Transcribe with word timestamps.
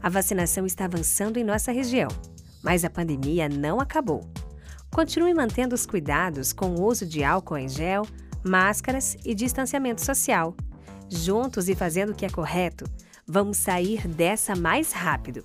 A 0.00 0.08
vacinação 0.08 0.64
está 0.64 0.84
avançando 0.84 1.36
em 1.36 1.44
nossa 1.44 1.72
região, 1.72 2.08
mas 2.62 2.84
a 2.84 2.90
pandemia 2.90 3.48
não 3.48 3.80
acabou. 3.80 4.28
Continue 4.90 5.34
mantendo 5.34 5.74
os 5.74 5.86
cuidados 5.86 6.52
com 6.52 6.74
o 6.74 6.84
uso 6.84 7.06
de 7.06 7.24
álcool 7.24 7.56
em 7.56 7.68
gel, 7.68 8.06
máscaras 8.44 9.16
e 9.24 9.34
distanciamento 9.34 10.04
social. 10.04 10.54
Juntos 11.08 11.68
e 11.68 11.74
fazendo 11.74 12.12
o 12.12 12.14
que 12.14 12.26
é 12.26 12.30
correto, 12.30 12.84
vamos 13.26 13.56
sair 13.56 14.06
dessa 14.06 14.54
mais 14.54 14.92
rápido. 14.92 15.44